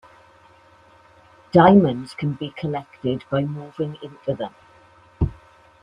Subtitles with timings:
[1.51, 4.55] Diamonds can be collected by moving into them.